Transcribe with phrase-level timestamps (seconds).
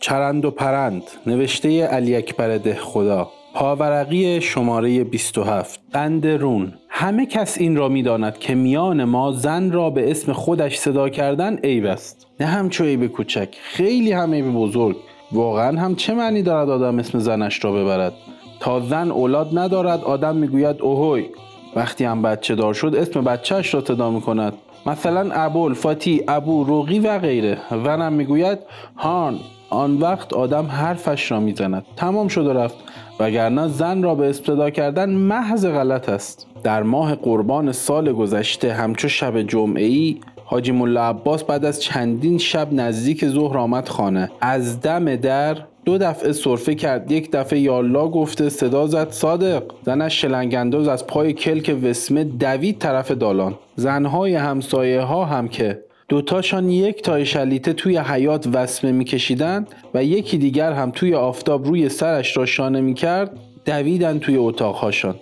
[0.00, 3.28] چرند و پرند نوشته علی اکبر ده خدا.
[3.54, 6.72] پاورقی شماره 27 قند رون.
[6.88, 11.56] همه کس این را می‌داند که میان ما زن را به اسم خودش صدا کردن
[11.56, 12.26] عیب است.
[12.40, 14.96] نه همچو عیب کوچک خیلی هم عیب بزرگ.
[15.32, 18.12] واقعا هم چه معنی دارد آدم اسم زنش را ببرد؟
[18.60, 21.26] تا زن اولاد ندارد آدم می‌گوید اوهوی
[21.76, 24.52] وقتی هم بچه دار شد اسم بچهش را صدا می کند
[24.86, 27.58] مثلا ابول فاتی ابو روغی و غیره.
[27.72, 28.58] ونم می‌گوید
[28.96, 29.38] هان.
[29.70, 31.84] آن وقت آدم حرفش را می‌زند.
[31.96, 32.76] تمام شد و رفت.
[33.20, 36.46] وگرنه زن را به ابتدا کردن محض غلط است.
[36.62, 42.38] در ماه قربان سال گذشته همچو شب جمعه ای حاجی ملا عباس بعد از چندین
[42.38, 44.30] شب نزدیک ظهر آمد خانه.
[44.40, 47.10] از دم در دو دفعه صرفه کرد.
[47.10, 49.62] یک دفعه یالا گفته صدا زد صادق.
[49.86, 53.54] زنش شلنگنداز از پای کلک وسمه دوید طرف دالان.
[53.76, 60.38] زنهای همسایه ها هم که دوتاشان یک تای شلیته توی حیات وسمه میکشیدند و یکی
[60.38, 63.30] دیگر هم توی آفتاب روی سرش را شانه می‌کرد
[63.64, 65.14] دویدن توی اتاقهاشان.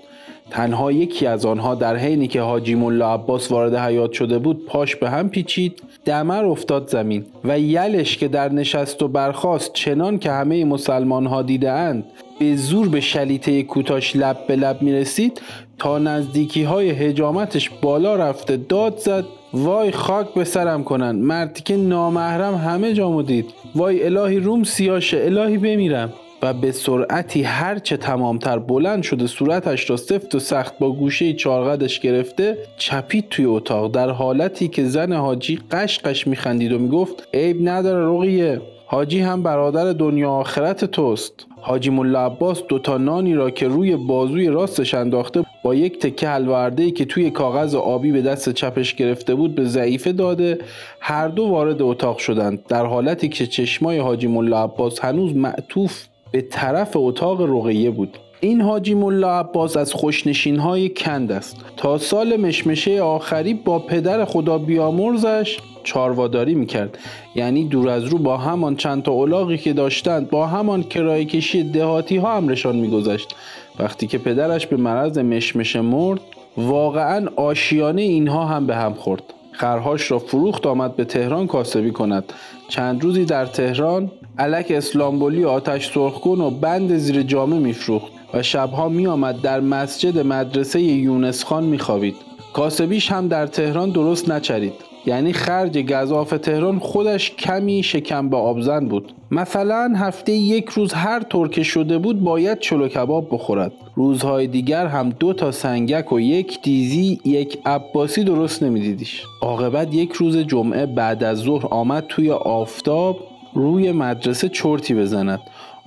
[0.51, 4.97] تنها یکی از آنها در حینی که حاجی ملا عباس وارد حیات شده بود پاش
[4.97, 10.31] به هم پیچید دمر افتاد زمین و یلش که در نشست و برخاست چنان که
[10.31, 12.05] همه مسلمان ها دیده اند
[12.39, 15.41] به زور به شلیته کوتاش لب به لب می رسید
[15.79, 21.11] تا نزدیکی های هجامتش بالا رفته داد زد وای خاک به سرم کنن.
[21.11, 23.51] مردی که نامحرم همه جامو دید.
[23.75, 26.13] وای الهی روم سیاشه الهی بمیرم.
[26.43, 32.01] و به سرعتی هرچه تمامتر بلند شده صورتش را سفت و سخت با گوشه چارقدش
[32.01, 33.91] گرفته چپید توی اتاق.
[33.91, 38.61] در حالتی که زن حاجی قشقش میخندید و می‌گفت عیب نداره رقیه.
[38.87, 41.47] حاجی هم برادر دنیا آخرت توست.
[41.61, 46.91] حاجی ملا عباس دوتا نانی را که روی بازوی راستش انداخته با یک تکه حلوارده
[46.91, 50.59] که توی کاغذ آبی به دست چپش گرفته بود به ضعیفه داده.
[51.01, 52.67] هر دو وارد اتاق شدند.
[52.67, 58.19] در حالتی که چشمای حاجی ملا عباس هنوز معطوف به طرف اتاق رقیه بود.
[58.41, 61.57] این حاجی ملا عباس از خوشنشین های کند است.
[61.77, 66.99] تا سال مشمشه آخری با پدر خدا بیامرزش چارواداری می‌کرد.
[67.35, 71.63] یعنی دور از رو با همان چند تا اولاغی که داشتند با همان کرایه کشی
[71.63, 73.35] دهاتی ها امرشان میگذشت.
[73.79, 76.21] وقتی که پدرش به مرض مشمشه مرد
[76.57, 79.23] واقعا آشیانه اینها هم به هم خورد.
[79.53, 82.33] خرهاش را فروخت آمد به تهران کاسبی کند.
[82.69, 88.18] چند روزی در تهران علک اسلامبولی آتش سرخکن و بند زیر جامه میفروخت.
[88.35, 92.17] و شبها می آمد در مسجد مدرسه یونس خان می خوابید.
[92.53, 94.89] کاسبیش هم در تهران درست نچرید.
[95.07, 99.13] یعنی خرج گذاف تهران خودش کمی شکم به آبزن بود.
[99.31, 103.73] مثلا هفته یک روز هر طور که شده بود باید چلو کباب بخورد.
[103.95, 109.23] روزهای دیگر هم دو تا سنگک و یک دیزی یک عباسی درست نمیدیدیش.
[109.43, 113.19] عاقبت یک روز جمعه بعد از ظهر آمد توی آفتاب
[113.55, 115.41] روی مدرسه چرتی بزند.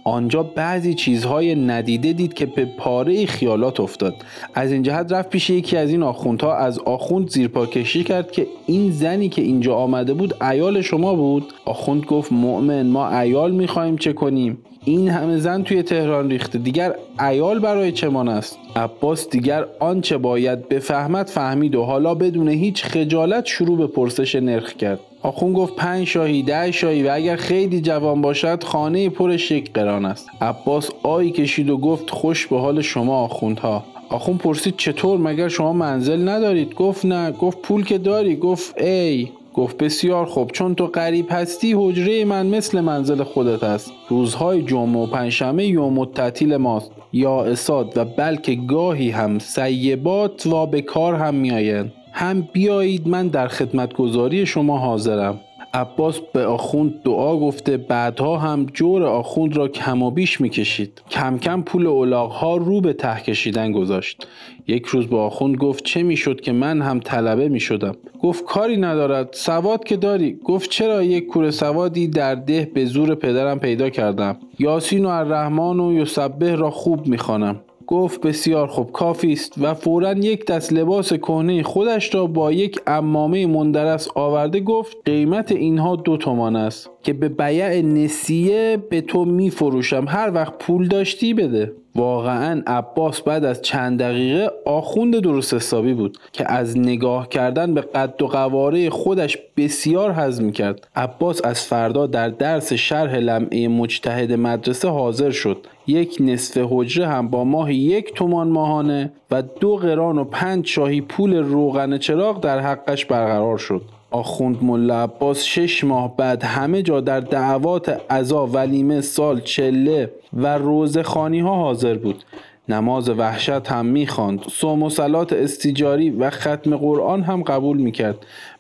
[0.04, 4.16] آنجا بعضی چیزهای ندیده دید که به پاره خیالات افتاد.
[4.54, 6.56] از این جهت رفت پیش یکی از این آخوندها.
[6.56, 11.54] از آخوند زیرپا کشی کرد که این زنی که اینجا آمده بود ایال شما بود.
[11.66, 16.60] آخوند گفت مؤمن ما ایال می‌خواهیم چه کنیم؟ این همه زن توی تهران ریخته.
[16.60, 22.84] دیگر ایال برای چمان است؟ عباس دیگر آنچه باید بفهمد فهمید و حالا بدون هیچ
[22.84, 25.00] خجالت شروع به پرسش نرخ کرد.
[25.24, 30.06] آخون گفت پنج شاهی ده شاهی و اگر خیلی جوان باشد خانه پر شک قران
[30.06, 30.30] است.
[30.42, 33.84] عباس آی کشید و گفت خوش به حال شما آخوندها.
[34.10, 37.32] آخون پرسید چطور؟ مگر شما منزل ندارید؟ گفت نه.
[37.32, 39.28] گفت پول که داری؟ گفت ای.
[39.54, 40.52] گفت بسیار خوب.
[40.52, 43.92] چون تو غریب هستی حجره من مثل منزل خودت است.
[44.10, 46.92] روزهای جمعه و پنجشنبه یوم و تعطیل ماست.
[47.14, 51.94] یا اساد و بلکه گاهی هم سیبات و به کار هم میآیند.
[52.12, 55.40] هم بیایید من در خدمتگذاری شما حاضرم.
[55.74, 61.02] عباس به آخوند دعا گفته بعدها هم جور آخوند را کم و بیش می‌کشید.
[61.10, 64.28] کم کم پول ها رو به ته کشیدن گذاشت.
[64.68, 69.30] یک روز به آخوند گفت چه می‌شد که من هم طلبه می‌شدم؟ گفت کاری ندارد.
[69.32, 74.38] سواد که داری؟ گفت چرا یک کوره سوادی در ده به زور پدرم پیدا کردم؟
[74.60, 77.60] یاسین و الرحمن و یسبه را خوب می‌خوانم.
[77.92, 82.80] گفت بسیار خوب کافی است و فورا یک دست لباس کهنه خودش را با یک
[82.88, 86.90] امامه مندرس آورده گفت قیمت اینها دو تومان است.
[87.04, 91.72] که به بیع نسیه به تو می فروشم هر وقت پول داشتی بده.
[91.96, 97.82] واقعا عباس بعد از چند دقیقه آخوند درست حسابی بود که از نگاه کردن به
[97.82, 104.34] قد و قواره خودش بسیار هضم کرد عباس از فردا در درس شرح لمعه مجتهد
[104.34, 105.58] مدرسه حاضر شد.
[105.88, 111.02] یک نصف حجره هم با ماه یک تومان ماهانه و دو قران و پنج شاهی
[111.02, 113.82] پول روغن چراغ در حقش برقرار شد.
[114.12, 120.58] آخوند ملا عباس شش ماه بعد همه جا در دعوات عزا ولیمه سال چله و
[120.58, 122.24] روزخانی ها حاضر بود.
[122.70, 124.42] نماز وحشت هم می‌خواند.
[124.42, 128.18] سوم و سلات استیجاری و ختم قرآن هم قبول می‌کرد.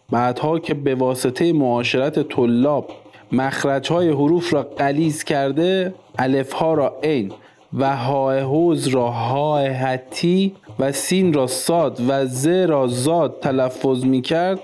[0.09, 2.89] بعدها که به واسطه معاشرت طلاب
[3.31, 7.31] مخرجهای حروف را قلیز کرده الفها را عین
[7.73, 14.05] و های حوز را های حتی و سین را ساد و ز را زاد تلفظ
[14.05, 14.59] می کرد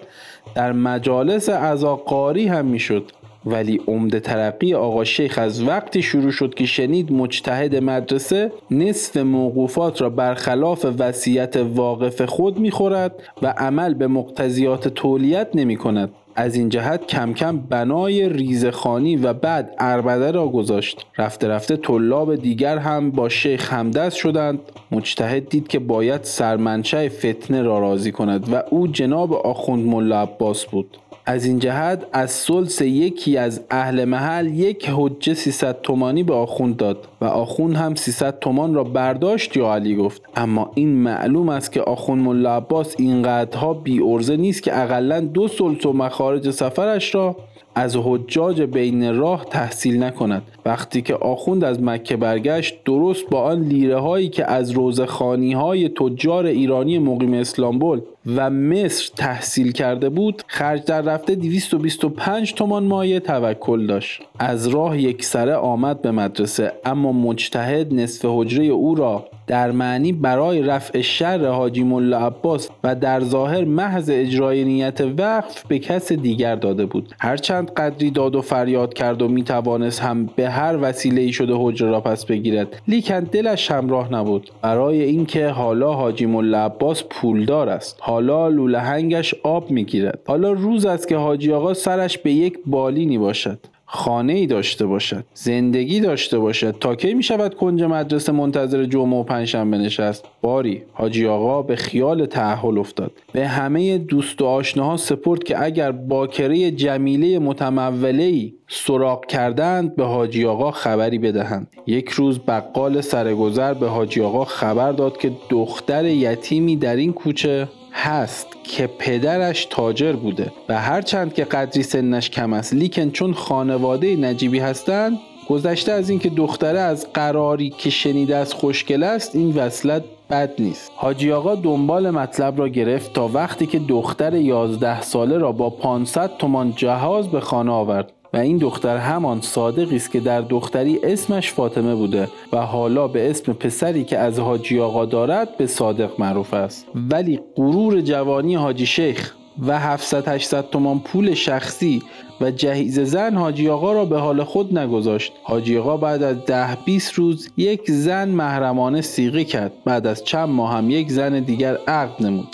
[0.57, 1.49] در مجالس
[1.95, 3.11] قاری هم می شد
[3.45, 10.01] ولی عمده ترقی آقا شیخ از وقتی شروع شد که شنید مجتهد مدرسه نصف موقوفات
[10.01, 16.69] را برخلاف وصیت واقف خود می‌خورد و عمل به مقتضیات تولیت نمی کند از این
[16.69, 21.05] جهت کم کم بنای ریزخانی و بعد اربده را گذاشت.
[21.17, 24.59] رفته رفته طلاب دیگر هم با شیخ همدست شدند.
[24.91, 30.65] مجتهد دید که باید سرمنشه فتنه را راضی کند و او جناب آخوند ملا عباس
[30.65, 30.97] بود.
[31.25, 36.77] از این جهت از سلس یکی از اهل محل یک حجه 300 تومانی به آخوند
[36.77, 37.07] داد.
[37.21, 41.81] و آخوند هم 300 تومان را برداشت یا علی گفت اما این معلوم است که
[41.81, 47.35] آخوند ملا عباس اینقدرها بی ارزه نیست که اقلا دو سلس و مخارج سفرش را
[47.77, 50.41] از حجاج بین راه تحصیل نکند.
[50.65, 55.89] وقتی که آخوند از مکه برگشت درست با آن لیره هایی که از روزخانی های
[55.89, 58.01] تجار ایرانی مقیم اسلامبول
[58.35, 64.21] و مصر تحصیل کرده بود خرج در رفته 225 تومان مایه توکل داشت.
[64.39, 70.11] از راه یک سره آمد به مدرسه اما مجتهد نصف حجره او را در معنی
[70.11, 76.11] برای رفع شر حاجی ملا عباس و در ظاهر محض اجرای نیت وقف به کس
[76.11, 77.15] دیگر داده بود.
[77.19, 81.53] هرچند قدری داد و فریاد کرد و می توانست هم به هر وسیله ای شده
[81.55, 84.51] حجره را پس بگیرد لیکن دلش همراه نبود.
[84.61, 90.19] برای اینکه حالا حاجی ملا عباس پولدار است حالا لولهنگش آب می‌گیرد.
[90.27, 93.59] حالا روز است که حاجی آقا سرش به یک بالینی باشد.
[93.89, 96.75] خانه ای داشته باشد زندگی داشته باشد.
[96.79, 100.83] تا کی می شود کنج مدرسه منتظر جمعه و پنجشنبه نشست؟ باری.
[100.93, 103.11] حاجی آقا به خیال تعهل افتاد.
[103.33, 110.05] به همه دوست و آشناها سپرد که اگر باکره جمیله متموله ای سراغ کردند به
[110.05, 111.67] حاجی آقا خبری بدهند.
[111.87, 117.67] یک روز بقال سرگذر به حاجی آقا خبر داد که دختر یتیمی در این کوچه
[117.97, 124.15] هست که پدرش تاجر بوده و هرچند که قدری سنش کم است لیکن چون خانواده
[124.15, 125.17] نجیبی هستند
[125.49, 130.91] گذشته از اینکه دختره از قراری که شنیده از خوشگل است این وصلت بد نیست.
[130.95, 136.37] حاجی آقا دنبال مطلب را گرفت تا وقتی که دختر 11 ساله را با 500
[136.37, 138.11] تومان جهاز به خانه آورد.
[138.39, 143.53] این دختر همان صادقی است که در دختری اسمش فاطمه بوده و حالا به اسم
[143.53, 146.85] پسری که از حاجی آقا دارد به صادق معروف است.
[146.95, 149.33] ولی غرور جوانی حاجی شیخ
[149.67, 152.03] و 700 800 تومان پول شخصی
[152.41, 155.33] و جهیز زن حاجی آقا را به حال خود نگذاشت.
[155.43, 159.71] حاجی آقا بعد از ده 20 روز یک زن محرمانه سیغه کرد.
[159.85, 162.47] بعد از چند ماه هم یک زن دیگر عقد نمود.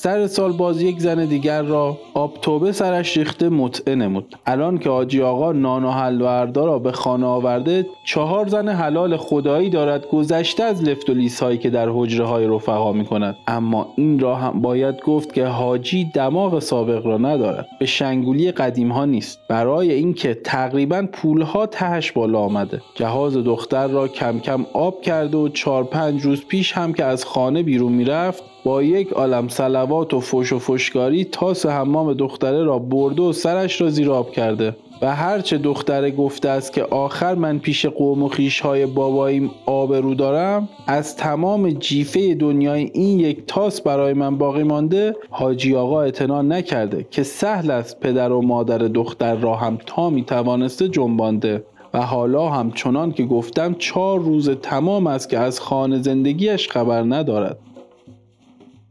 [0.00, 4.36] سر سال باز یک زن دیگر را آب توبه سرش ریخته متعه نمود.
[4.46, 9.70] الان که حاجی آقا نان و حلواردا را به خانه آورده چهار زن حلال خدایی
[9.70, 13.92] دارد گذشته از لفت و لیس هایی که در حجره های رفقا می کند اما
[13.96, 17.66] این را هم باید گفت که حاجی دماغ سابق را ندارد.
[17.80, 19.27] به شنگولی قدیم ها نیست.
[19.48, 22.82] برای اینکه تقریبا پولها تهش بالا آمده.
[22.94, 27.24] جهاز دختر را کم کم آب کرده و چهار پنج روز پیش هم که از
[27.24, 32.78] خانه بیرون می‌رفت با یک عالم سلوات و فش و فشکاری تاس حمام دختره را
[32.78, 34.76] برده و سرش را زیر آب کرده.
[35.02, 40.14] و هرچه دختره گفته است که آخر من پیش قوم و خیش های باباییم آبرو
[40.14, 46.42] دارم از تمام جیفه دنیای این یک تاس برای من باقی مانده حاجی آقا اعتنا
[46.42, 52.00] نکرده که سهل است پدر و مادر دختر را هم تا می توانسته جنبانده و
[52.00, 57.58] حالا هم چنان که گفتم چهار روز تمام است که از خانه زندگیش خبر ندارد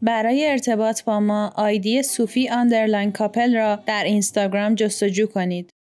[0.02, 5.70] برای ارتباط با ما آیدی صوفی underline couple را در اینستاگرام جستجو کنید.